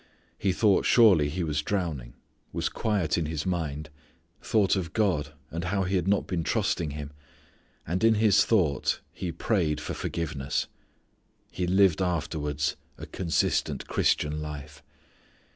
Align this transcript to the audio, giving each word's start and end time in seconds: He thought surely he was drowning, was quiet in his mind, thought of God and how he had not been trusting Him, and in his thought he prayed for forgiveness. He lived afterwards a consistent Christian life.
He 0.39 0.51
thought 0.51 0.83
surely 0.87 1.29
he 1.29 1.43
was 1.43 1.61
drowning, 1.61 2.15
was 2.51 2.69
quiet 2.69 3.19
in 3.19 3.27
his 3.27 3.45
mind, 3.45 3.91
thought 4.41 4.75
of 4.75 4.93
God 4.93 5.33
and 5.51 5.65
how 5.65 5.83
he 5.83 5.95
had 5.95 6.07
not 6.07 6.25
been 6.25 6.43
trusting 6.43 6.89
Him, 6.89 7.11
and 7.85 8.03
in 8.03 8.15
his 8.15 8.43
thought 8.43 8.99
he 9.13 9.31
prayed 9.31 9.79
for 9.79 9.93
forgiveness. 9.93 10.65
He 11.51 11.67
lived 11.67 12.01
afterwards 12.01 12.77
a 12.97 13.05
consistent 13.05 13.85
Christian 13.85 14.41
life. 14.41 14.81